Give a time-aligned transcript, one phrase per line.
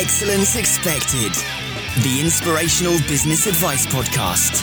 [0.00, 1.34] Excellence Expected,
[2.02, 4.62] the inspirational business advice podcast.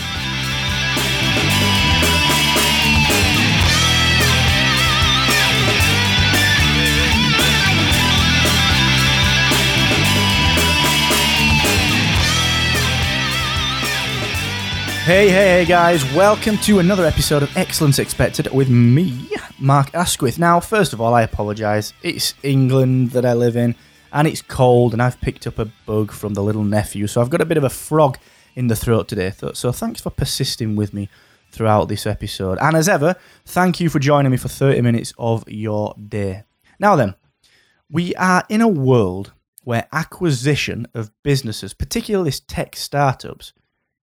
[15.06, 20.40] Hey, hey, hey, guys, welcome to another episode of Excellence Expected with me, Mark Asquith.
[20.40, 21.94] Now, first of all, I apologise.
[22.02, 23.76] It's England that I live in,
[24.12, 27.30] and it's cold, and I've picked up a bug from the little nephew, so I've
[27.30, 28.18] got a bit of a frog
[28.56, 29.32] in the throat today.
[29.54, 31.10] So, thanks for persisting with me
[31.52, 32.58] throughout this episode.
[32.60, 33.16] And as ever,
[33.46, 36.44] thank you for joining me for 30 minutes of your day.
[36.80, 37.16] Now, then,
[37.90, 43.54] we are in a world where acquisition of businesses, particularly tech startups,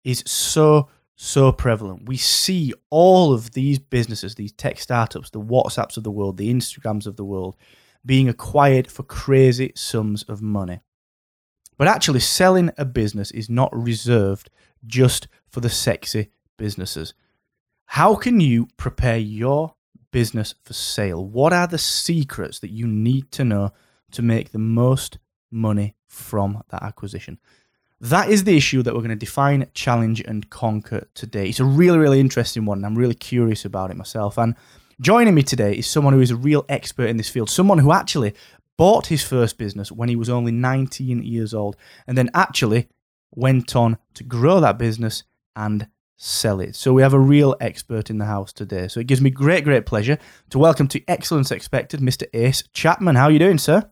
[0.05, 2.09] is so so prevalent.
[2.09, 6.53] We see all of these businesses, these tech startups, the WhatsApps of the world, the
[6.53, 7.57] Instagrams of the world,
[8.07, 10.81] being acquired for crazy sums of money.
[11.77, 14.51] But actually, selling a business is not reserved
[14.87, 17.15] just for the sexy businesses.
[17.87, 19.75] How can you prepare your
[20.11, 21.25] business for sale?
[21.25, 23.73] What are the secrets that you need to know
[24.13, 25.19] to make the most
[25.51, 27.39] money from that acquisition?
[28.01, 31.49] That is the issue that we're going to define, challenge, and conquer today.
[31.49, 32.79] It's a really, really interesting one.
[32.79, 34.37] And I'm really curious about it myself.
[34.39, 34.55] And
[35.01, 37.93] joining me today is someone who is a real expert in this field, someone who
[37.93, 38.35] actually
[38.77, 42.89] bought his first business when he was only 19 years old, and then actually
[43.35, 45.25] went on to grow that business
[45.57, 46.77] and sell it.
[46.77, 48.89] So we have a real expert in the house today.
[48.89, 50.19] So it gives me great, great pleasure
[50.51, 52.27] to welcome to Excellence Expected, Mr.
[52.33, 53.17] Ace Chapman.
[53.17, 53.91] How are you doing, sir?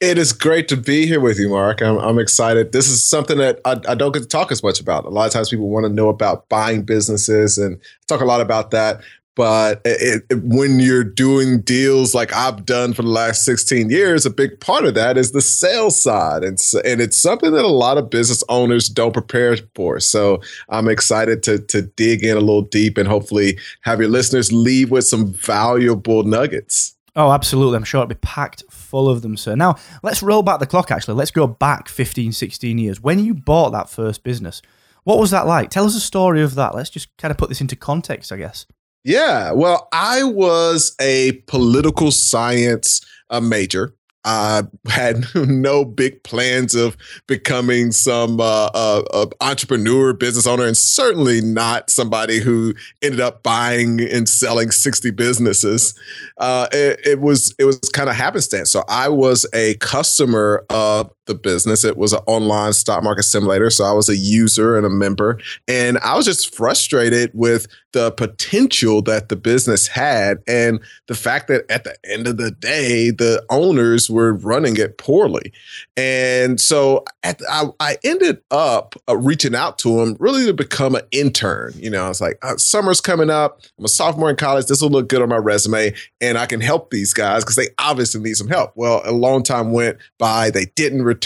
[0.00, 1.82] It is great to be here with you, Mark.
[1.82, 2.72] I'm, I'm excited.
[2.72, 5.04] This is something that I, I, don't get to talk as much about.
[5.04, 8.40] A lot of times people want to know about buying businesses and talk a lot
[8.40, 9.02] about that.
[9.36, 14.26] But it, it, when you're doing deals like I've done for the last 16 years,
[14.26, 16.42] a big part of that is the sales side.
[16.42, 20.00] And, and it's something that a lot of business owners don't prepare for.
[20.00, 24.52] So I'm excited to, to dig in a little deep and hopefully have your listeners
[24.52, 26.96] leave with some valuable nuggets.
[27.16, 27.76] Oh, absolutely.
[27.76, 29.56] I'm sure it'll be packed full of them, sir.
[29.56, 31.14] Now, let's roll back the clock, actually.
[31.14, 33.00] Let's go back 15, 16 years.
[33.00, 34.62] When you bought that first business,
[35.04, 35.70] what was that like?
[35.70, 36.74] Tell us a story of that.
[36.74, 38.66] Let's just kind of put this into context, I guess.
[39.04, 39.52] Yeah.
[39.52, 43.00] Well, I was a political science
[43.30, 43.94] uh, major.
[44.24, 46.96] I had no big plans of
[47.26, 53.42] becoming some uh, uh, uh, entrepreneur, business owner, and certainly not somebody who ended up
[53.42, 55.98] buying and selling sixty businesses.
[56.36, 58.70] Uh, it, it, was it was kind of happenstance.
[58.70, 61.84] So I was a customer of the business.
[61.84, 63.70] It was an online stock market simulator.
[63.70, 65.38] So I was a user and a member.
[65.68, 71.48] And I was just frustrated with the potential that the business had and the fact
[71.48, 75.52] that at the end of the day, the owners were running it poorly.
[75.96, 80.94] And so the, I, I, ended up uh, reaching out to him really to become
[80.94, 81.72] an intern.
[81.76, 83.60] You know, I was like, uh, summer's coming up.
[83.78, 84.66] I'm a sophomore in college.
[84.66, 87.68] This will look good on my resume and I can help these guys because they
[87.78, 88.72] obviously need some help.
[88.76, 90.50] Well, a long time went by.
[90.50, 91.19] They didn't return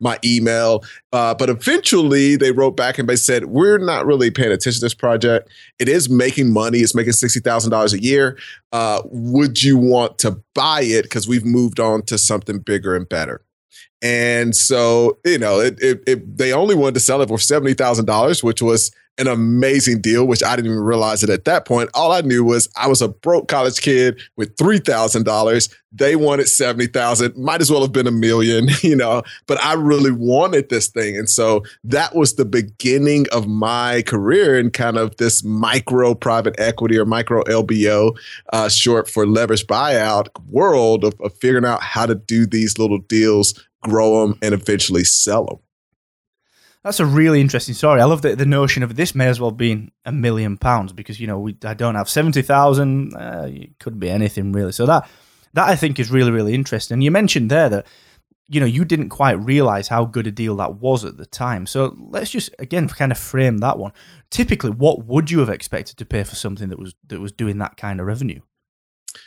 [0.00, 0.84] my email.
[1.12, 4.84] Uh, but eventually they wrote back and they said, We're not really paying attention to
[4.84, 5.48] this project.
[5.78, 8.38] It is making money, it's making $60,000 a year.
[8.72, 11.02] Uh, would you want to buy it?
[11.02, 13.42] Because we've moved on to something bigger and better.
[14.02, 18.42] And so, you know, it, it, it, they only wanted to sell it for $70,000,
[18.42, 21.90] which was an amazing deal, which I didn't even realize it at that point.
[21.92, 25.68] All I knew was I was a broke college kid with three thousand dollars.
[25.92, 27.36] They wanted seventy thousand.
[27.36, 29.22] Might as well have been a million, you know.
[29.46, 34.58] But I really wanted this thing, and so that was the beginning of my career
[34.58, 38.16] in kind of this micro private equity or micro LBO,
[38.52, 42.98] uh, short for leverage buyout world of, of figuring out how to do these little
[42.98, 43.52] deals,
[43.82, 45.58] grow them, and eventually sell them.
[46.84, 48.00] That's a really interesting story.
[48.00, 51.20] I love the, the notion of this may as well be a million pounds because
[51.20, 53.14] you know we I don't have seventy thousand.
[53.14, 54.72] Uh, it could be anything really.
[54.72, 55.08] So that
[55.52, 57.00] that I think is really really interesting.
[57.00, 57.86] You mentioned there that
[58.48, 61.66] you know you didn't quite realize how good a deal that was at the time.
[61.66, 63.92] So let's just again kind of frame that one.
[64.30, 67.58] Typically, what would you have expected to pay for something that was that was doing
[67.58, 68.40] that kind of revenue?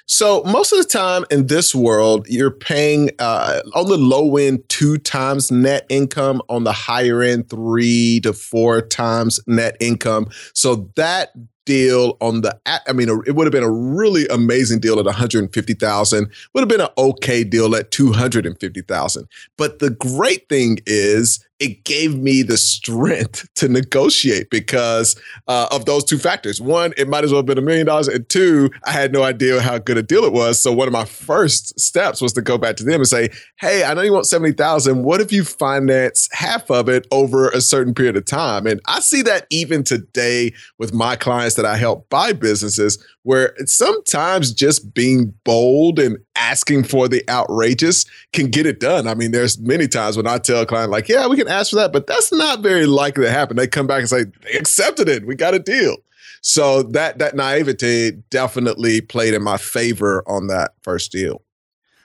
[0.07, 4.67] So most of the time in this world, you're paying uh, on the low end
[4.69, 10.27] two times net income, on the higher end three to four times net income.
[10.53, 11.31] So that
[11.65, 12.57] deal on the
[12.87, 16.79] I mean it would have been a really amazing deal at 150,000 would have been
[16.79, 23.47] an okay deal at 250,000 but the great thing is it gave me the strength
[23.55, 25.15] to negotiate because
[25.47, 26.61] uh, of those two factors.
[26.61, 28.07] One, it might as well have been a million dollars.
[28.07, 30.61] And two, I had no idea how good a deal it was.
[30.61, 33.29] So one of my first steps was to go back to them and say,
[33.59, 35.03] hey, I know you want 70,000.
[35.03, 38.67] What if you finance half of it over a certain period of time?
[38.67, 43.55] And I see that even today with my clients that I help buy businesses where
[43.65, 49.07] sometimes just being bold and asking for the outrageous can get it done.
[49.07, 51.71] I mean, there's many times when I tell a client, like, yeah, we can ask
[51.71, 53.57] for that, but that's not very likely to happen.
[53.57, 55.25] They come back and say, they accepted it.
[55.25, 55.97] We got a deal.
[56.41, 61.41] So that that naivety definitely played in my favor on that first deal.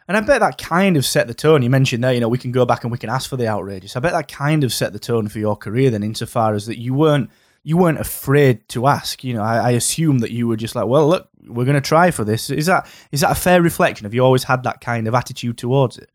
[0.09, 1.61] And I bet that kind of set the tone.
[1.61, 3.47] You mentioned there, you know, we can go back and we can ask for the
[3.47, 3.95] outrageous.
[3.95, 6.79] I bet that kind of set the tone for your career then, insofar as that
[6.79, 7.29] you weren't
[7.63, 9.23] you weren't afraid to ask.
[9.23, 11.81] You know, I, I assume that you were just like, well, look, we're going to
[11.81, 12.51] try for this.
[12.51, 14.05] Is that is that a fair reflection?
[14.05, 16.11] Have you always had that kind of attitude towards it?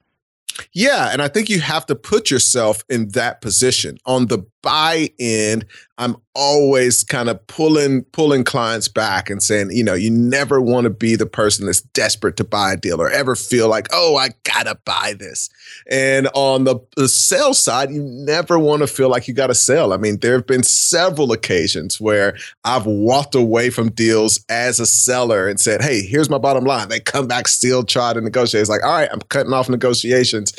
[0.71, 3.97] Yeah, and I think you have to put yourself in that position.
[4.05, 5.63] On the buy in,
[5.99, 10.85] I'm always kind of pulling pulling clients back and saying, you know, you never want
[10.85, 14.17] to be the person that's desperate to buy a deal or ever feel like, oh,
[14.17, 15.49] I gotta buy this.
[15.89, 19.55] And on the, the sales side, you never want to feel like you got to
[19.55, 19.93] sell.
[19.93, 24.85] I mean, there have been several occasions where I've walked away from deals as a
[24.87, 26.89] seller and said, hey, here's my bottom line.
[26.89, 28.61] They come back, still try to negotiate.
[28.61, 30.53] It's like, all right, I'm cutting off negotiations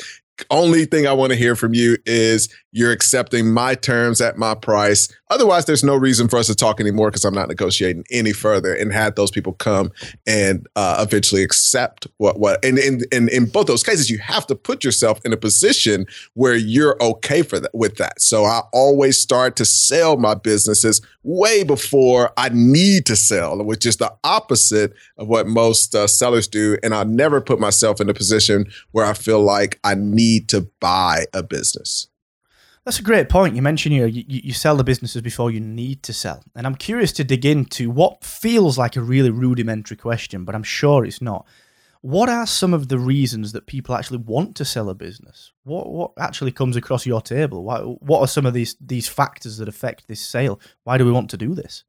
[0.49, 4.53] only thing I want to hear from you is you're accepting my terms at my
[4.53, 5.11] price.
[5.29, 8.73] Otherwise, there's no reason for us to talk anymore because I'm not negotiating any further.
[8.73, 9.91] And had those people come
[10.27, 14.45] and uh, eventually accept what what and in in in both those cases, you have
[14.47, 16.05] to put yourself in a position
[16.35, 18.21] where you're okay for that with that.
[18.21, 23.85] So I always start to sell my businesses way before I need to sell, which
[23.85, 26.77] is the opposite of what most uh, sellers do.
[26.81, 30.69] And I never put myself in a position where I feel like I need to
[30.79, 32.07] buy a business.
[32.85, 33.53] That's a great point.
[33.57, 36.75] You mentioned you, you you sell the businesses before you need to sell, and I'm
[36.75, 41.21] curious to dig into what feels like a really rudimentary question, but I'm sure it's
[41.21, 41.45] not.
[42.01, 45.51] What are some of the reasons that people actually want to sell a business?
[45.63, 47.63] What what actually comes across your table?
[47.63, 50.59] Why, what are some of these these factors that affect this sale?
[50.83, 51.83] Why do we want to do this?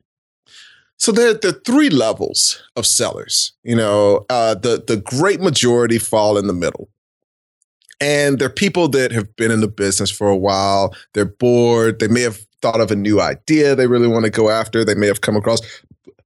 [0.96, 3.52] So there, are three levels of sellers.
[3.62, 6.88] You know, uh, the the great majority fall in the middle.
[8.00, 10.94] And they're people that have been in the business for a while.
[11.14, 11.98] They're bored.
[11.98, 14.84] They may have thought of a new idea they really want to go after.
[14.84, 15.60] They may have come across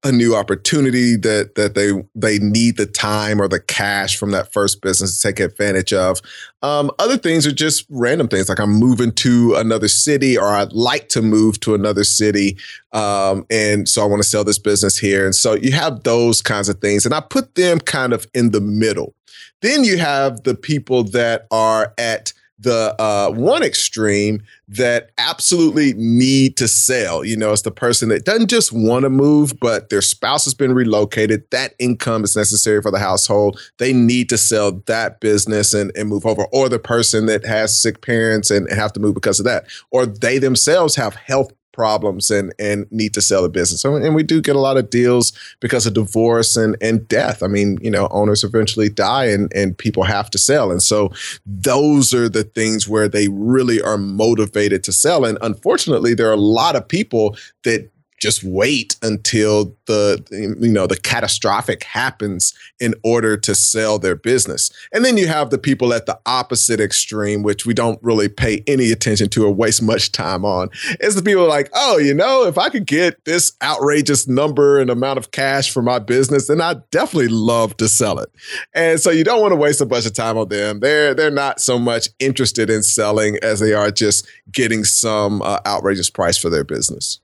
[0.03, 4.51] a new opportunity that that they they need the time or the cash from that
[4.51, 6.19] first business to take advantage of.
[6.61, 10.73] Um, other things are just random things like I'm moving to another city or I'd
[10.73, 12.57] like to move to another city,
[12.91, 15.25] um, and so I want to sell this business here.
[15.25, 18.51] And so you have those kinds of things, and I put them kind of in
[18.51, 19.15] the middle.
[19.61, 26.55] Then you have the people that are at the uh, one extreme that absolutely need
[26.57, 27.23] to sell.
[27.23, 30.53] You know, it's the person that doesn't just want to move, but their spouse has
[30.53, 31.43] been relocated.
[31.51, 33.59] That income is necessary for the household.
[33.79, 36.45] They need to sell that business and, and move over.
[36.51, 39.65] Or the person that has sick parents and have to move because of that.
[39.91, 43.83] Or they themselves have health problems and and need to sell a business.
[43.83, 47.43] And we do get a lot of deals because of divorce and and death.
[47.43, 50.71] I mean, you know, owners eventually die and and people have to sell.
[50.71, 51.11] And so
[51.45, 55.25] those are the things where they really are motivated to sell.
[55.25, 57.89] And unfortunately, there are a lot of people that
[58.23, 64.71] just wait until the you know the catastrophic happens in order to sell their business.
[64.93, 68.63] And then you have the people at the opposite extreme which we don't really pay
[68.65, 70.69] any attention to or waste much time on.
[71.01, 74.89] It's the people like oh you know if i could get this outrageous number and
[74.89, 78.31] amount of cash for my business then i definitely love to sell it.
[78.73, 80.79] And so you don't want to waste a bunch of time on them.
[80.79, 85.59] They're they're not so much interested in selling as they are just getting some uh,
[85.65, 87.19] outrageous price for their business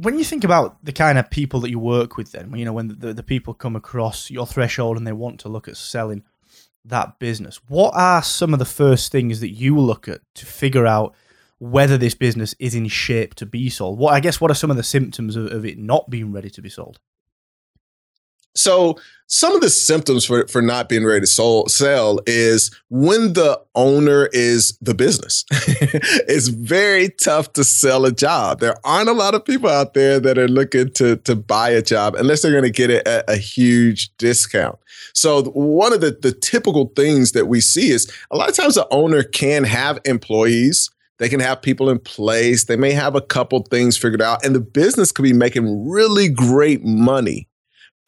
[0.00, 2.72] when you think about the kind of people that you work with, then you know
[2.72, 6.22] when the, the people come across your threshold and they want to look at selling
[6.84, 10.86] that business, what are some of the first things that you look at to figure
[10.86, 11.14] out
[11.58, 13.98] whether this business is in shape to be sold?
[13.98, 16.50] What I guess what are some of the symptoms of, of it not being ready
[16.50, 17.00] to be sold?
[18.58, 18.98] So
[19.30, 24.30] some of the symptoms for, for not being ready to sell is when the owner
[24.32, 25.44] is the business.
[25.50, 28.60] it's very tough to sell a job.
[28.60, 31.82] There aren't a lot of people out there that are looking to, to buy a
[31.82, 34.78] job unless they're going to get it at a huge discount.
[35.12, 38.76] So one of the, the typical things that we see is a lot of times
[38.76, 42.64] the owner can have employees They can have people in place.
[42.64, 46.28] They may have a couple things figured out, and the business could be making really
[46.28, 47.47] great money.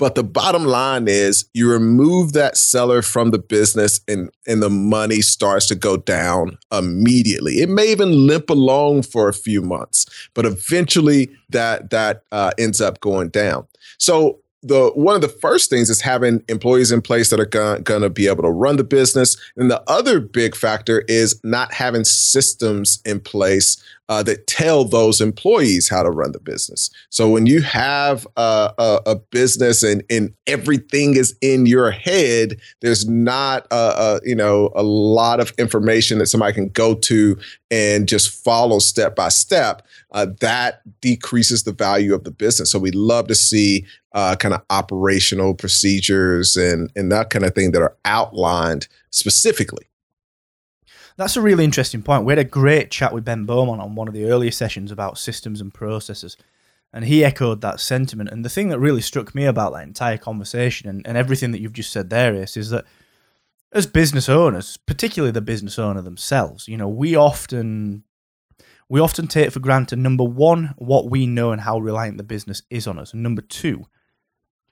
[0.01, 4.71] But the bottom line is you remove that seller from the business and, and the
[4.71, 7.57] money starts to go down immediately.
[7.61, 12.81] It may even limp along for a few months, but eventually that that uh, ends
[12.81, 13.67] up going down.
[13.99, 17.45] So the one of the first things is having employees in place that are
[17.81, 21.73] going to be able to run the business and the other big factor is not
[21.73, 27.31] having systems in place uh, that tell those employees how to run the business so
[27.31, 33.09] when you have a, a, a business and, and everything is in your head there's
[33.09, 37.39] not a, a, you know a lot of information that somebody can go to
[37.71, 42.71] and just follow step by step uh, that decreases the value of the business.
[42.71, 47.55] So we love to see uh, kind of operational procedures and and that kind of
[47.55, 49.87] thing that are outlined specifically.
[51.21, 52.25] That's a really interesting point.
[52.25, 55.19] We had a great chat with Ben Bowman on one of the earlier sessions about
[55.19, 56.35] systems and processes.
[56.95, 58.31] And he echoed that sentiment.
[58.31, 61.61] And the thing that really struck me about that entire conversation and, and everything that
[61.61, 62.87] you've just said there is, is that
[63.71, 68.03] as business owners, particularly the business owner themselves, you know, we often
[68.89, 72.63] we often take for granted number one, what we know and how reliant the business
[72.71, 73.13] is on us.
[73.13, 73.85] And number two,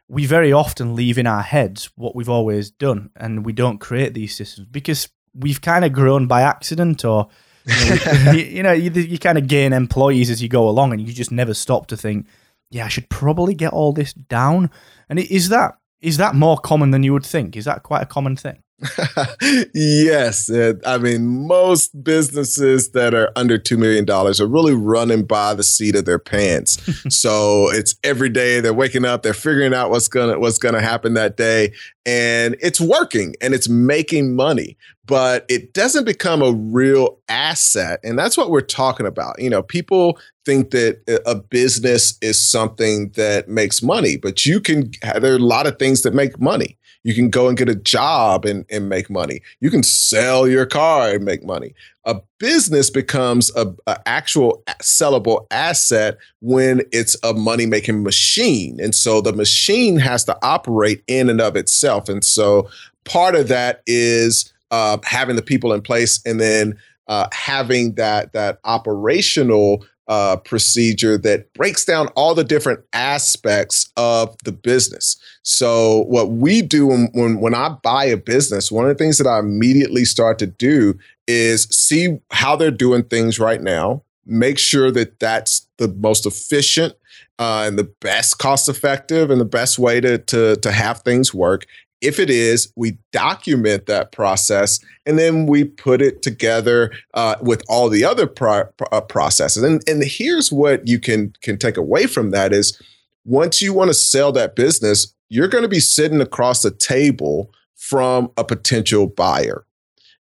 [0.08, 4.14] we very often leave in our heads what we've always done and we don't create
[4.14, 7.28] these systems because we've kind of grown by accident or
[7.66, 10.92] you know, you, you, know, you, you kind of gain employees as you go along
[10.92, 12.26] and you just never stop to think
[12.70, 14.70] yeah i should probably get all this down.
[15.08, 17.56] And is that is that more common than you would think?
[17.56, 18.62] Is that quite a common thing
[19.74, 20.50] yes.
[20.86, 25.96] I mean, most businesses that are under $2 million are really running by the seat
[25.96, 26.78] of their pants.
[27.14, 30.74] so it's every day they're waking up, they're figuring out what's going to, what's going
[30.74, 31.72] to happen that day.
[32.06, 37.98] And it's working and it's making money, but it doesn't become a real asset.
[38.04, 39.40] And that's what we're talking about.
[39.40, 44.92] You know, people think that a business is something that makes money, but you can,
[45.02, 46.78] there are a lot of things that make money.
[47.04, 49.40] You can go and get a job and, and make money.
[49.60, 51.74] You can sell your car and make money.
[52.04, 58.80] A business becomes a, a actual sellable asset when it's a money making machine.
[58.80, 62.08] And so the machine has to operate in and of itself.
[62.08, 62.68] And so
[63.04, 66.78] part of that is uh, having the people in place and then
[67.08, 74.34] uh, having that that operational uh, procedure that breaks down all the different aspects of
[74.44, 75.16] the business.
[75.42, 79.18] So, what we do when, when, when I buy a business, one of the things
[79.18, 84.58] that I immediately start to do is see how they're doing things right now, make
[84.58, 86.94] sure that that's the most efficient
[87.38, 91.32] uh, and the best cost effective and the best way to, to, to have things
[91.32, 91.66] work.
[92.00, 97.62] If it is, we document that process and then we put it together uh, with
[97.68, 99.62] all the other pro- uh, processes.
[99.62, 102.80] And, and here's what you can can take away from that is
[103.24, 107.52] once you want to sell that business, you're going to be sitting across the table
[107.76, 109.64] from a potential buyer.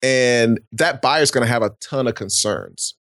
[0.02, 2.94] And that buyer is going to have a ton of concerns.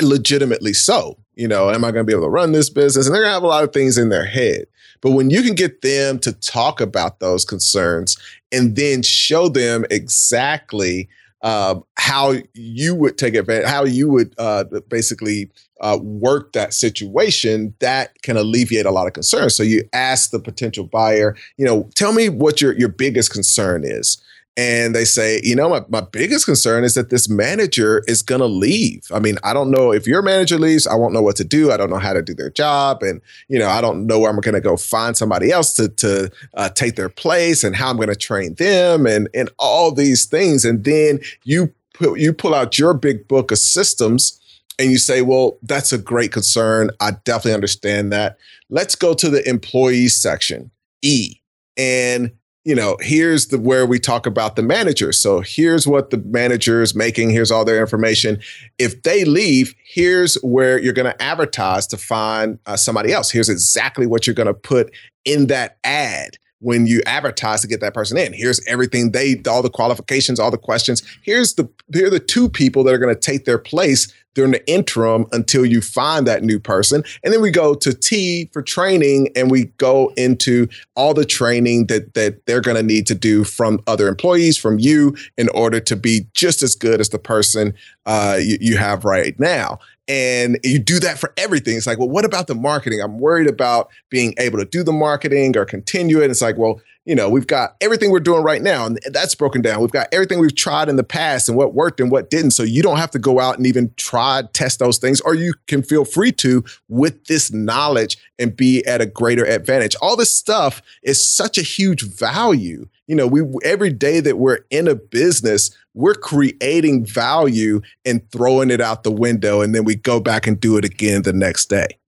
[0.00, 1.18] Legitimately so.
[1.34, 3.06] You know, am I going to be able to run this business?
[3.06, 4.66] And they're going to have a lot of things in their head.
[5.00, 8.16] But when you can get them to talk about those concerns
[8.52, 11.08] and then show them exactly
[11.42, 17.74] uh, how you would take advantage, how you would uh, basically uh, work that situation,
[17.78, 19.56] that can alleviate a lot of concerns.
[19.56, 23.84] So you ask the potential buyer, you know, tell me what your your biggest concern
[23.84, 24.22] is
[24.56, 28.40] and they say, you know, my, my biggest concern is that this manager is going
[28.40, 29.06] to leave.
[29.12, 31.70] I mean, I don't know if your manager leaves, I won't know what to do.
[31.70, 33.02] I don't know how to do their job.
[33.02, 35.88] And, you know, I don't know where I'm going to go find somebody else to,
[35.88, 39.92] to uh, take their place and how I'm going to train them and, and all
[39.92, 40.64] these things.
[40.64, 41.72] And then you
[42.16, 44.40] you pull out your big book of systems
[44.78, 46.90] and you say, well, that's a great concern.
[47.00, 48.38] I definitely understand that.
[48.70, 50.70] Let's go to the employees section,
[51.02, 51.34] E.
[51.76, 52.32] And
[52.64, 55.12] you know, here's the where we talk about the manager.
[55.12, 57.30] So here's what the manager is making.
[57.30, 58.38] Here's all their information.
[58.78, 63.30] If they leave, here's where you're going to advertise to find uh, somebody else.
[63.30, 64.92] Here's exactly what you're going to put
[65.24, 68.34] in that ad when you advertise to get that person in.
[68.34, 71.02] Here's everything they, all the qualifications, all the questions.
[71.22, 74.52] Here's the here are the two people that are going to take their place during
[74.52, 77.02] the interim until you find that new person.
[77.24, 81.86] And then we go to T for training and we go into all the training
[81.86, 85.80] that that they're going to need to do from other employees, from you, in order
[85.80, 87.74] to be just as good as the person
[88.06, 89.78] uh, you, you have right now.
[90.10, 91.76] And you do that for everything.
[91.76, 93.00] It's like, well, what about the marketing?
[93.00, 96.32] I'm worried about being able to do the marketing or continue it.
[96.32, 99.62] It's like, well, you know, we've got everything we're doing right now, and that's broken
[99.62, 99.80] down.
[99.80, 102.50] We've got everything we've tried in the past and what worked and what didn't.
[102.50, 105.54] So you don't have to go out and even try test those things, or you
[105.68, 109.94] can feel free to with this knowledge and be at a greater advantage.
[110.02, 112.88] All this stuff is such a huge value.
[113.06, 118.70] You know, we every day that we're in a business, we're creating value and throwing
[118.70, 121.66] it out the window, and then we go back and do it again the next
[121.66, 121.98] day.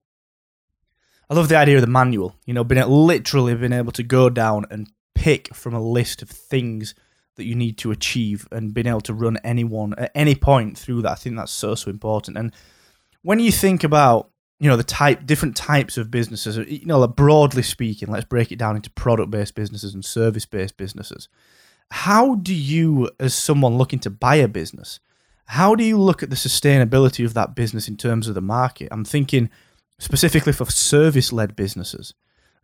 [1.29, 2.35] I love the idea of the manual.
[2.45, 6.29] You know, being literally being able to go down and pick from a list of
[6.29, 6.95] things
[7.35, 11.01] that you need to achieve, and being able to run anyone at any point through
[11.01, 11.11] that.
[11.11, 12.37] I think that's so so important.
[12.37, 12.53] And
[13.23, 17.15] when you think about you know the type different types of businesses you know like
[17.17, 21.27] broadly speaking let's break it down into product based businesses and service based businesses
[21.91, 24.99] how do you as someone looking to buy a business
[25.45, 28.87] how do you look at the sustainability of that business in terms of the market
[28.91, 29.49] i'm thinking
[29.99, 32.13] specifically for service-led businesses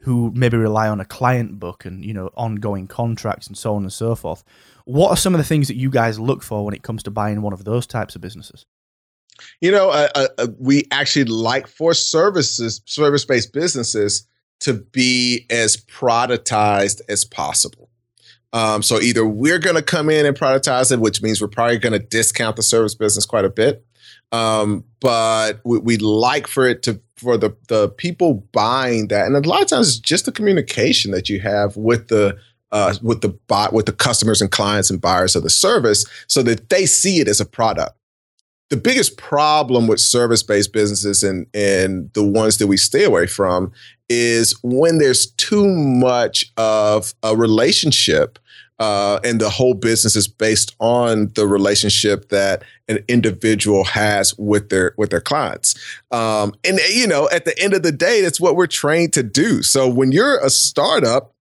[0.02, 3.84] who maybe rely on a client book and you know ongoing contracts and so on
[3.84, 4.44] and so forth.
[4.86, 7.12] What are some of the things that you guys look for when it comes to
[7.12, 8.66] buying one of those types of businesses?
[9.62, 14.28] You know, uh, uh, uh we actually like for services, service-based businesses
[14.62, 17.89] to be as productized as possible.
[18.52, 21.78] Um, so either we're going to come in and productize it, which means we're probably
[21.78, 23.86] going to discount the service business quite a bit,
[24.32, 29.36] um, but we, would like for it to for the the people buying that, and
[29.36, 32.38] a lot of times it's just the communication that you have with the
[32.72, 36.42] uh, with the bot with the customers and clients and buyers of the service, so
[36.44, 37.96] that they see it as a product.
[38.70, 43.28] The biggest problem with service based businesses and and the ones that we stay away
[43.28, 43.72] from
[44.10, 48.40] is when there's too much of a relationship
[48.80, 54.70] uh, and the whole business is based on the relationship that an individual has with
[54.70, 55.76] their with their clients.
[56.12, 59.24] Um, and you know, at the end of the day, that's what we're trained to
[59.24, 59.62] do.
[59.64, 61.34] So when you're a startup,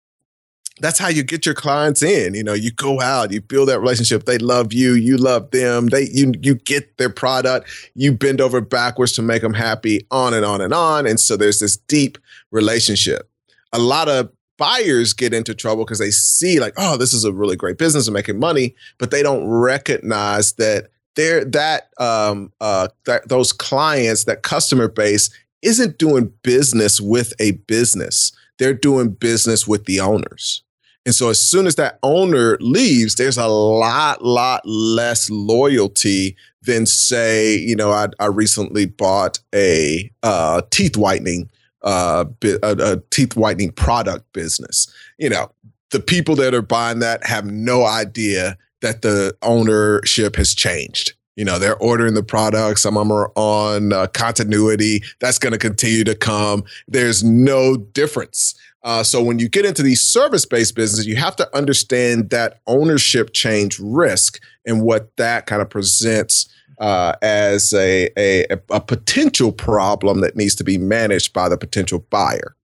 [0.79, 2.34] that's how you get your clients in.
[2.34, 4.25] You know, you go out, you build that relationship.
[4.25, 5.88] They love you, you love them.
[5.88, 10.34] They you you get their product, you bend over backwards to make them happy, on
[10.34, 11.07] and on and on.
[11.07, 12.17] And so there's this deep
[12.51, 13.29] relationship.
[13.74, 17.34] A lot of buyers get into trouble because they see like, oh, this is a
[17.34, 22.88] really great business and making money, but they don't recognize that they're that um uh
[23.05, 25.29] that those clients, that customer base
[25.62, 28.31] isn't doing business with a business.
[28.60, 30.63] They're doing business with the owners.
[31.07, 36.85] And so as soon as that owner leaves, there's a lot, lot less loyalty than
[36.85, 41.49] say, you know, I, I recently bought a uh, teeth whitening
[41.84, 44.93] uh, a, a teeth whitening product business.
[45.17, 45.49] You know,
[45.91, 51.13] the people that are buying that have no idea that the ownership has changed.
[51.38, 52.82] You know, they're ordering the products.
[52.82, 55.03] Some of them are on uh, continuity.
[55.21, 56.63] That's going to continue to come.
[56.88, 58.55] There's no difference.
[58.88, 63.34] Uh, so when you get into these service-based businesses, you have to understand that ownership
[63.34, 66.47] change risk and what that kind of presents
[66.80, 72.00] uh, as a, a, a potential problem that needs to be managed by the potential
[72.10, 72.56] buyer.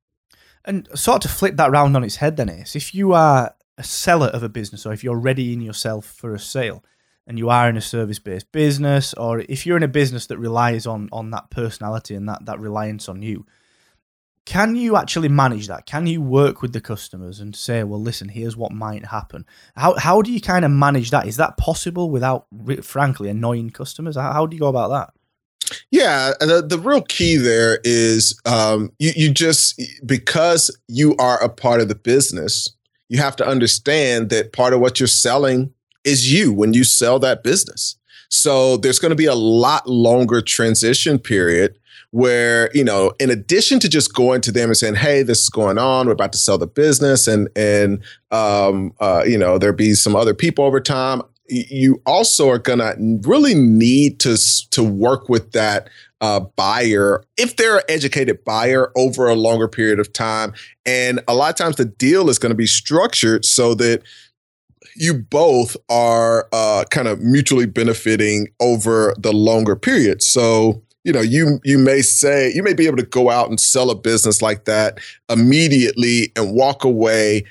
[0.64, 3.54] And sort of to flip that round on its head, then is if you are
[3.78, 6.86] a seller of a business, or if you're readying yourself for a sale,
[7.28, 10.88] and you are in a service-based business, or if you're in a business that relies
[10.88, 13.46] on on that personality and that that reliance on you,
[14.46, 15.86] can you actually manage that?
[15.86, 19.46] Can you work with the customers and say, well, listen, here's what might happen?
[19.76, 21.28] How, how do you kind of manage that?
[21.28, 22.48] Is that possible without,
[22.82, 24.18] frankly, annoying customers?
[24.18, 25.14] How, how do you go about that?
[25.92, 31.50] Yeah, the, the real key there is um, you, you just, because you are a
[31.50, 32.70] part of the business,
[33.08, 37.18] you have to understand that part of what you're selling is you when you sell
[37.20, 37.96] that business.
[38.30, 41.78] So there's going to be a lot longer transition period
[42.13, 45.49] where you know in addition to just going to them and saying hey this is
[45.49, 46.06] going on.
[46.06, 50.15] We're about to sell the business and and um, uh, you know there be some
[50.15, 54.38] other people over time you also are gonna really need to
[54.71, 55.89] to work with that
[56.21, 60.54] uh, buyer if they're an educated buyer over a longer period of time.
[60.86, 64.04] And a lot of times the deal is going to be structured so that
[64.95, 70.21] you both are uh, kind of mutually benefiting over the longer period.
[70.21, 73.60] So you know you you may say you may be able to go out and
[73.60, 77.44] sell a business like that immediately and walk away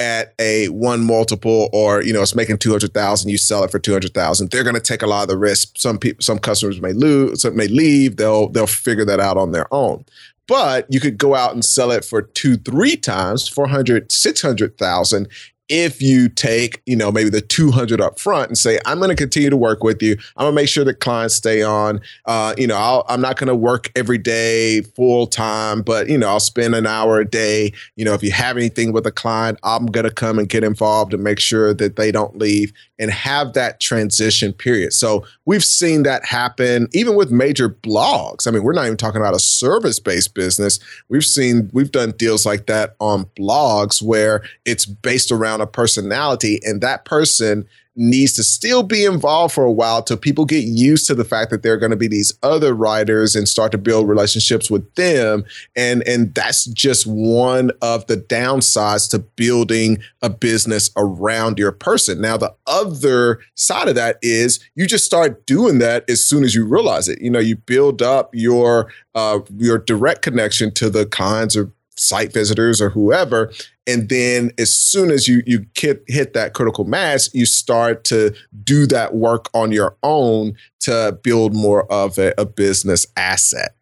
[0.00, 4.50] at a one multiple or you know it's making 200,000 you sell it for 200,000
[4.50, 5.76] they're going to take a lot of the risk.
[5.76, 8.16] Some people some customers may lose some may leave.
[8.16, 10.04] They'll they'll figure that out on their own.
[10.48, 15.28] But you could go out and sell it for two three times 400 600,000
[15.70, 19.14] if you take, you know, maybe the 200 up front and say, I'm going to
[19.14, 20.16] continue to work with you.
[20.36, 22.00] I'm going to make sure that clients stay on.
[22.26, 26.18] Uh, you know, i am not going to work every day full time, but, you
[26.18, 27.72] know, I'll spend an hour a day.
[27.94, 30.64] You know, if you have anything with a client, I'm going to come and get
[30.64, 34.92] involved and make sure that they don't leave and have that transition period.
[34.92, 38.46] So we've seen that happen even with major blogs.
[38.46, 40.78] I mean, we're not even talking about a service based business.
[41.08, 46.60] We've seen, we've done deals like that on blogs where it's based around a personality,
[46.62, 47.66] and that person
[48.00, 51.50] needs to still be involved for a while till people get used to the fact
[51.50, 54.92] that there are going to be these other writers and start to build relationships with
[54.94, 55.44] them.
[55.76, 62.22] And and that's just one of the downsides to building a business around your person.
[62.22, 66.54] Now the other side of that is you just start doing that as soon as
[66.54, 67.20] you realize it.
[67.20, 72.32] You know you build up your uh, your direct connection to the kinds of site
[72.32, 73.52] visitors or whoever
[73.86, 78.34] and then as soon as you you hit, hit that critical mass you start to
[78.62, 83.74] do that work on your own to build more of a, a business asset.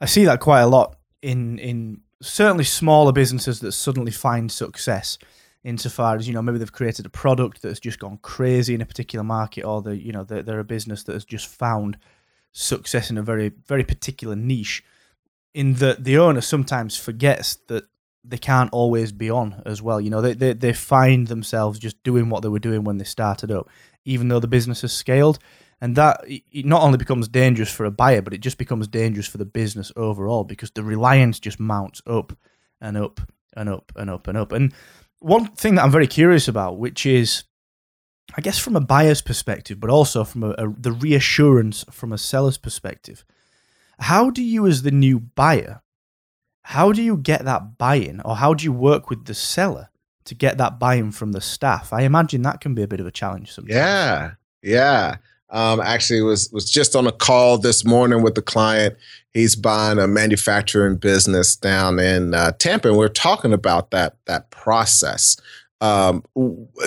[0.00, 5.18] I see that quite a lot in in certainly smaller businesses that suddenly find success
[5.64, 8.86] insofar as you know maybe they've created a product that's just gone crazy in a
[8.86, 11.98] particular market or the you know they're, they're a business that has just found
[12.52, 14.82] success in a very very particular niche
[15.54, 17.84] in that the owner sometimes forgets that
[18.28, 20.00] they can't always be on as well.
[20.00, 23.04] You know, they, they, they find themselves just doing what they were doing when they
[23.04, 23.68] started up,
[24.04, 25.38] even though the business has scaled.
[25.80, 29.26] And that it not only becomes dangerous for a buyer, but it just becomes dangerous
[29.26, 32.32] for the business overall because the reliance just mounts up
[32.80, 33.20] and up
[33.54, 34.52] and up and up and up.
[34.52, 34.72] And
[35.18, 37.44] one thing that I'm very curious about, which is,
[38.36, 42.18] I guess, from a buyer's perspective, but also from a, a, the reassurance from a
[42.18, 43.24] seller's perspective,
[43.98, 45.82] how do you, as the new buyer,
[46.66, 49.88] how do you get that buy-in or how do you work with the seller
[50.24, 51.92] to get that buy-in from the staff?
[51.92, 53.74] I imagine that can be a bit of a challenge sometimes.
[53.74, 54.32] Yeah
[54.66, 55.16] yeah.
[55.48, 58.96] Um, actually was was just on a call this morning with the client.
[59.32, 64.50] He's buying a manufacturing business down in uh, tampa and we're talking about that that
[64.50, 65.36] process.
[65.80, 66.24] Um,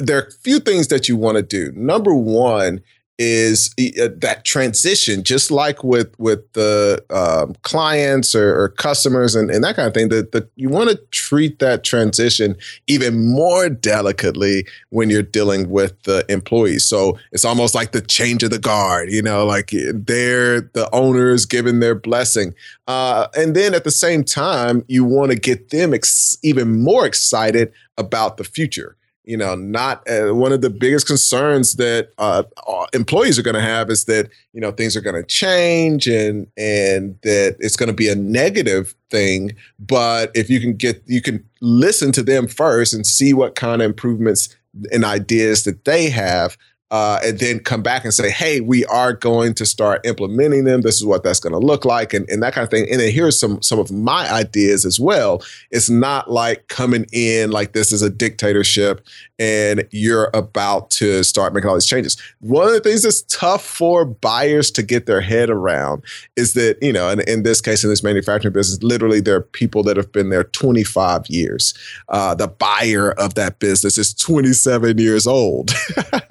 [0.02, 1.72] there are a few things that you want to do.
[1.74, 2.82] Number one
[3.20, 9.52] is uh, that transition, just like with with the um, clients or, or, customers and,
[9.52, 10.08] and that kind of thing.
[10.08, 12.56] That the, you want to treat that transition
[12.88, 16.86] even more delicately when you're dealing with the employees.
[16.86, 19.12] So it's almost like the change of the guard.
[19.12, 22.56] You know, like they're the owners giving their blessing,
[22.88, 27.06] uh, and then at the same time, you want to get them ex- even more
[27.06, 28.96] excited about the future
[29.30, 33.54] you know, not uh, one of the biggest concerns that uh, uh employees are going
[33.54, 37.76] to have is that you know things are going to change and and that it's
[37.76, 39.52] going to be a negative thing.
[39.78, 43.84] But if you can get, you can listen to them first and see what kind
[43.84, 44.50] of improvements
[44.92, 46.58] and ideas that they have
[46.92, 50.82] uh, and then come back and say, hey, we are going to start implementing them.
[50.82, 52.88] This is what that's going to look like, and, and that kind of thing.
[52.90, 55.44] And then here's some some of my ideas as well.
[55.72, 59.06] It's not like coming in like this is a dictatorship
[59.40, 62.18] and you're about to start making all these changes.
[62.40, 66.04] One of the things that's tough for buyers to get their head around
[66.36, 69.42] is that, you know, and in this case, in this manufacturing business, literally there are
[69.42, 71.74] people that have been there 25 years.
[72.10, 75.72] Uh, the buyer of that business is 27 years old.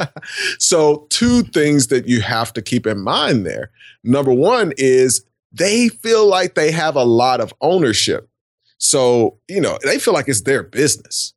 [0.59, 3.71] so, two things that you have to keep in mind there.
[4.05, 8.29] Number one is they feel like they have a lot of ownership.
[8.79, 11.35] So, you know, they feel like it's their business.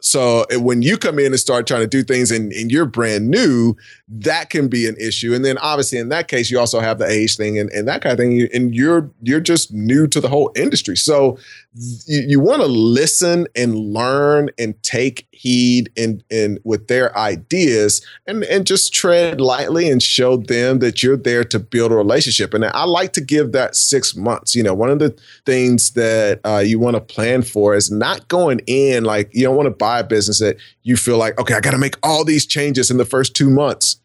[0.00, 3.28] So when you come in and start trying to do things and, and, you're brand
[3.28, 3.76] new,
[4.08, 5.34] that can be an issue.
[5.34, 8.02] And then obviously in that case, you also have the age thing and, and that
[8.02, 8.48] kind of thing.
[8.54, 10.96] And you're you're just new to the whole industry.
[10.96, 11.38] So
[11.74, 18.04] you, you want to listen and learn and take heed and and with their ideas
[18.26, 22.54] and and just tread lightly and show them that you're there to build a relationship.
[22.54, 24.54] And I like to give that six months.
[24.54, 28.26] You know, one of the things that uh, you want to plan for is not
[28.28, 31.54] going in like you don't want to buy a business that you feel like okay,
[31.54, 33.96] I got to make all these changes in the first two months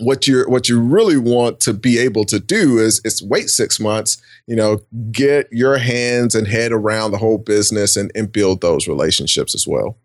[0.00, 3.78] what you what you really want to be able to do is is wait six
[3.78, 4.78] months you know
[5.12, 9.66] get your hands and head around the whole business and, and build those relationships as
[9.66, 9.98] well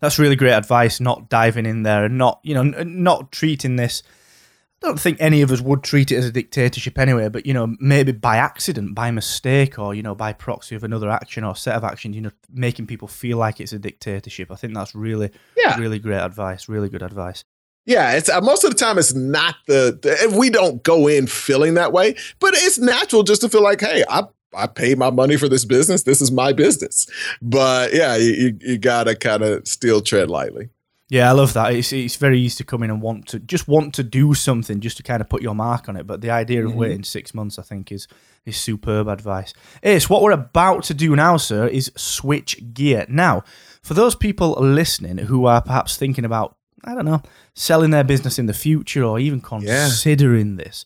[0.00, 4.02] that's really great advice not diving in there and not you know not treating this
[4.82, 7.54] I don't think any of us would treat it as a dictatorship anyway, but you
[7.54, 11.54] know, maybe by accident, by mistake, or you know, by proxy of another action or
[11.54, 14.50] set of actions, you know, making people feel like it's a dictatorship.
[14.50, 15.78] I think that's really, yeah.
[15.78, 16.68] really great advice.
[16.68, 17.44] Really good advice.
[17.84, 21.26] Yeah, it's uh, most of the time it's not the, the we don't go in
[21.26, 25.10] feeling that way, but it's natural just to feel like, hey, I I paid my
[25.10, 26.02] money for this business.
[26.02, 27.06] This is my business.
[27.40, 30.68] But yeah, you, you got to kind of still tread lightly.
[31.08, 31.74] Yeah, I love that.
[31.74, 34.80] It's it's very easy to come in and want to just want to do something
[34.80, 36.06] just to kind of put your mark on it.
[36.06, 36.78] But the idea of mm-hmm.
[36.78, 38.08] waiting six months, I think, is
[38.46, 39.52] is superb advice.
[39.82, 43.04] Ace, what we're about to do now, sir, is switch gear.
[43.10, 43.44] Now,
[43.82, 47.22] for those people listening who are perhaps thinking about, I don't know,
[47.54, 50.64] selling their business in the future or even considering yeah.
[50.64, 50.84] this,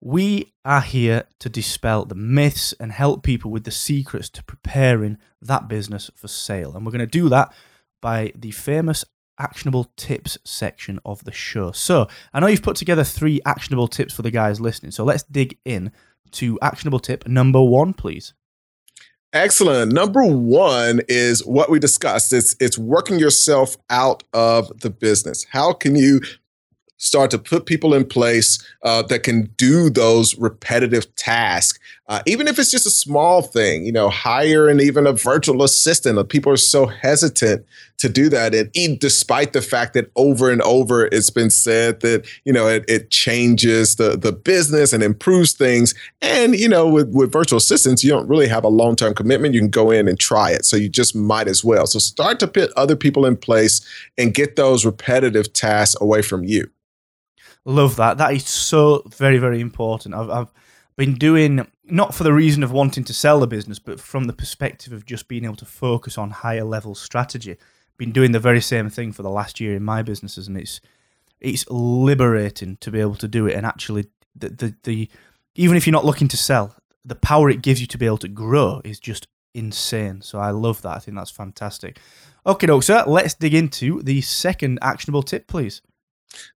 [0.00, 5.16] we are here to dispel the myths and help people with the secrets to preparing
[5.40, 6.74] that business for sale.
[6.74, 7.52] And we're going to do that
[8.00, 9.04] by the famous
[9.38, 11.72] actionable tips section of the show.
[11.72, 14.92] So I know you've put together three actionable tips for the guys listening.
[14.92, 15.92] So let's dig in
[16.32, 18.34] to actionable tip number one, please.
[19.32, 19.92] Excellent.
[19.92, 22.32] Number one is what we discussed.
[22.34, 25.46] It's it's working yourself out of the business.
[25.50, 26.20] How can you
[27.02, 32.46] start to put people in place uh, that can do those repetitive tasks, uh, even
[32.46, 33.84] if it's just a small thing.
[33.84, 36.28] You know, hire and even a virtual assistant.
[36.28, 37.66] People are so hesitant
[38.02, 42.26] to do that, and despite the fact that over and over it's been said that
[42.44, 45.94] you know it, it changes the the business and improves things.
[46.20, 49.54] And you know, with with virtual assistants, you don't really have a long term commitment.
[49.54, 51.86] You can go in and try it, so you just might as well.
[51.86, 53.80] So start to put other people in place
[54.18, 56.70] and get those repetitive tasks away from you.
[57.64, 58.18] Love that.
[58.18, 60.14] That is so very, very important.
[60.14, 60.52] I've, I've
[60.96, 64.32] been doing, not for the reason of wanting to sell the business, but from the
[64.32, 67.56] perspective of just being able to focus on higher level strategy.
[68.02, 70.80] Been doing the very same thing for the last year in my businesses, and it's
[71.40, 73.54] it's liberating to be able to do it.
[73.54, 75.08] And actually, the, the, the
[75.54, 78.18] even if you're not looking to sell, the power it gives you to be able
[78.18, 80.20] to grow is just insane.
[80.20, 80.96] So I love that.
[80.96, 82.00] I think that's fantastic.
[82.44, 83.04] Okay, doke, sir.
[83.06, 85.80] Let's dig into the second actionable tip, please.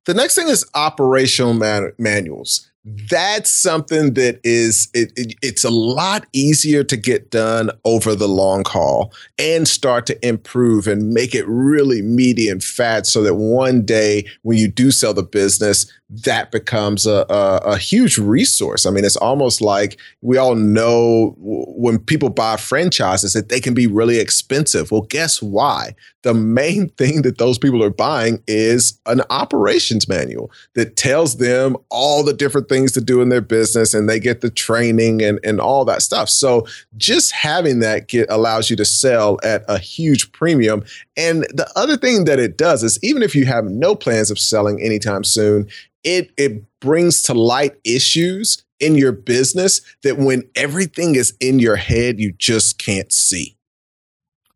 [0.05, 2.73] The next thing is operational man- manuals.
[3.11, 8.29] That's something that is it, it, it's a lot easier to get done over the
[8.29, 13.35] long haul and start to improve and make it really meaty and fat so that
[13.35, 18.87] one day when you do sell the business that becomes a, a, a, huge resource.
[18.87, 23.75] I mean, it's almost like we all know when people buy franchises that they can
[23.75, 24.93] be really expensive.
[24.93, 25.97] Well, guess why?
[26.23, 31.77] The main thing that those people are buying is an operations manual that tells them
[31.91, 35.41] all the different things to do in their business and they get the training and,
[35.43, 36.29] and all that stuff.
[36.29, 40.85] So just having that get allows you to sell at a huge premium.
[41.17, 44.39] And the other thing that it does is even if you have no plans of
[44.39, 45.69] selling anytime soon,
[46.07, 51.77] it it brings to light issues in your business that when everything is in your
[51.77, 53.57] head, you just can't see.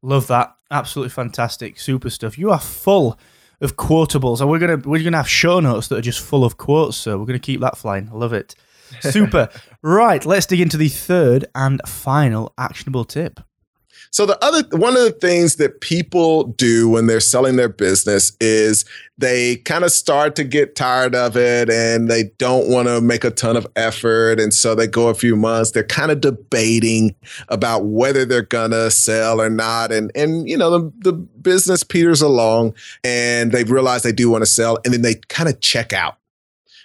[0.03, 0.55] Love that.
[0.71, 1.79] Absolutely fantastic.
[1.79, 2.39] Super stuff.
[2.39, 3.19] You are full
[3.61, 4.41] of quotables.
[4.41, 7.19] And we're gonna we're gonna have show notes that are just full of quotes, so
[7.19, 8.09] we're gonna keep that flying.
[8.11, 8.55] I love it.
[9.01, 9.49] Super.
[9.83, 13.41] right, let's dig into the third and final actionable tip.
[14.13, 18.33] So the other one of the things that people do when they're selling their business
[18.41, 18.85] is
[19.19, 23.23] they kind of start to get tired of it and they don't want to make
[23.23, 24.41] a ton of effort.
[24.41, 27.15] And so they go a few months they're kind of debating
[27.49, 29.93] about whether they're going to sell or not.
[29.93, 34.43] And and you know the, the business peters along and they realize they do want
[34.43, 36.20] to sell and then they kind of check out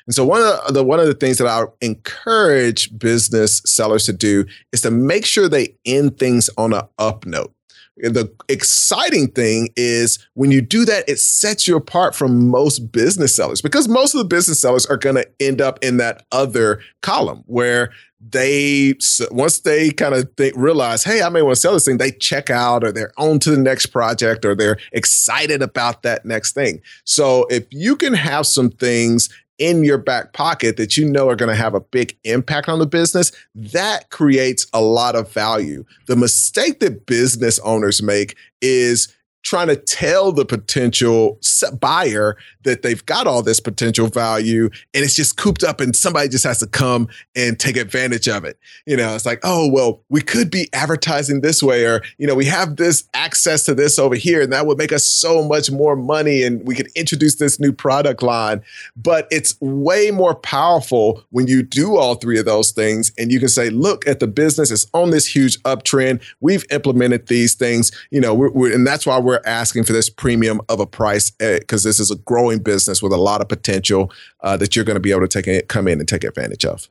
[0.08, 4.14] and so one of the one of the things that I encourage business sellers to
[4.14, 7.52] do is to make sure they end things on an up note.
[7.98, 13.34] The exciting thing is when you do that, it sets you apart from most business
[13.34, 16.82] sellers because most of the business sellers are going to end up in that other
[17.02, 18.96] column where they
[19.32, 22.12] once they kind of think, realize, hey, I may want to sell this thing, they
[22.12, 26.54] check out or they're on to the next project or they're excited about that next
[26.54, 26.82] thing.
[27.06, 31.36] So if you can have some things in your back pocket that you know are
[31.36, 35.86] going to have a big impact on the business, that creates a lot of value.
[36.08, 39.15] The mistake that business owners make is
[39.46, 41.40] trying to tell the potential
[41.80, 46.28] buyer that they've got all this potential value and it's just cooped up and somebody
[46.28, 48.58] just has to come and take advantage of it.
[48.88, 52.34] You know, it's like, oh, well, we could be advertising this way or, you know,
[52.34, 55.70] we have this access to this over here and that would make us so much
[55.70, 58.64] more money and we could introduce this new product line.
[58.98, 63.40] But it's way more powerful when you do all three of those things and you
[63.40, 66.24] can say, look at the business, it's on this huge uptrend.
[66.40, 69.94] We've implemented these things, you know, we're, we're, and that's why we're we're asking for
[69.94, 73.42] this premium of a price because eh, this is a growing business with a lot
[73.42, 76.08] of potential uh, that you're going to be able to take it, come in and
[76.08, 76.90] take advantage of.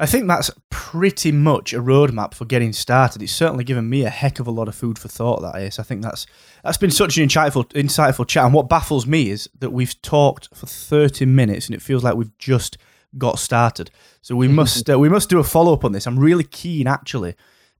[0.00, 3.22] I think that's pretty much a roadmap for getting started.
[3.22, 5.40] It's certainly given me a heck of a lot of food for thought.
[5.40, 6.26] That is, I think that's
[6.64, 8.44] that's been such an insightful, insightful chat.
[8.44, 12.16] And what baffles me is that we've talked for thirty minutes, and it feels like
[12.16, 12.76] we've just
[13.16, 13.92] got started.
[14.20, 16.08] So we must uh, we must do a follow up on this.
[16.08, 17.36] I'm really keen actually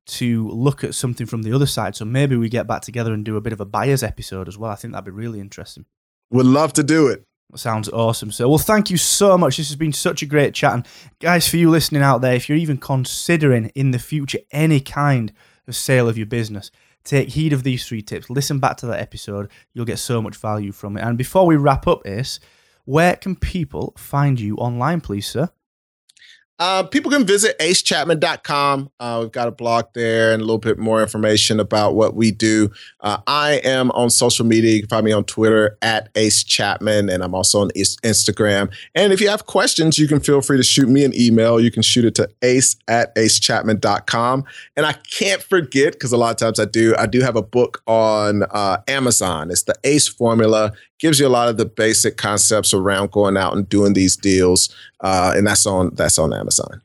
[0.06, 1.96] to look at something from the other side.
[1.96, 4.58] So maybe we get back together and do a bit of a buyers episode as
[4.58, 4.70] well.
[4.70, 5.86] I think that'd be really interesting.
[6.30, 7.24] Would love to do it.
[7.56, 8.32] Sounds awesome.
[8.32, 9.56] So, well, thank you so much.
[9.58, 10.72] This has been such a great chat.
[10.72, 10.86] And,
[11.20, 15.32] guys, for you listening out there, if you're even considering in the future any kind
[15.68, 16.70] of sale of your business,
[17.04, 18.28] take heed of these three tips.
[18.28, 19.50] Listen back to that episode.
[19.72, 21.02] You'll get so much value from it.
[21.02, 22.40] And before we wrap up, Ace,
[22.86, 25.50] where can people find you online, please, sir?
[26.58, 28.90] Uh, people can visit acechapman.com.
[29.00, 32.30] Uh, we've got a blog there and a little bit more information about what we
[32.30, 32.70] do.
[33.00, 34.72] Uh, I am on social media.
[34.72, 38.72] You can find me on Twitter at Ace Chapman, and I'm also on Instagram.
[38.94, 41.60] And if you have questions, you can feel free to shoot me an email.
[41.60, 44.44] You can shoot it to ace at acechapman.com.
[44.76, 47.42] And I can't forget, because a lot of times I do, I do have a
[47.42, 49.50] book on uh, Amazon.
[49.50, 50.72] It's the ACE Formula
[51.04, 54.74] gives you a lot of the basic concepts around going out and doing these deals,
[55.00, 56.80] uh, and that's on that's on Amazon.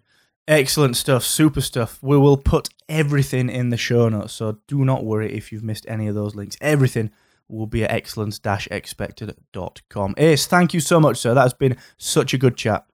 [0.46, 2.00] Excellent stuff, super stuff.
[2.02, 5.86] We will put everything in the show notes, so do not worry if you've missed
[5.88, 6.58] any of those links.
[6.60, 7.12] Everything
[7.48, 10.16] will be at excellence-expected.com.
[10.18, 11.34] Ace, thank you so much, sir.
[11.34, 12.86] That has been such a good chat.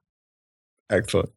[0.88, 1.30] Excellent.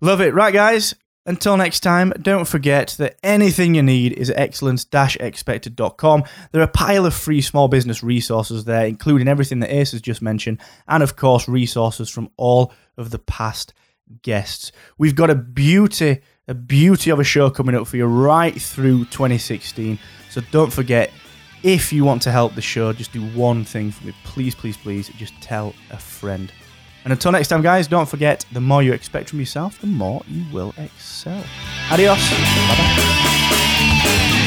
[0.00, 0.32] Love it.
[0.32, 0.94] Right, guys,
[1.28, 6.24] until next time, don't forget that anything you need is excellence-expected.com.
[6.52, 10.00] There are a pile of free small business resources there, including everything that Ace has
[10.00, 13.74] just mentioned, and of course, resources from all of the past
[14.22, 14.72] guests.
[14.96, 19.04] We've got a beauty, a beauty of a show coming up for you right through
[19.04, 19.98] 2016.
[20.30, 21.10] So don't forget,
[21.62, 24.14] if you want to help the show, just do one thing for me.
[24.24, 26.50] Please, please, please, just tell a friend.
[27.08, 30.20] And until next time, guys, don't forget the more you expect from yourself, the more
[30.28, 31.42] you will excel.
[31.90, 32.18] Adios.
[32.28, 32.76] Bye
[33.96, 34.44] bye.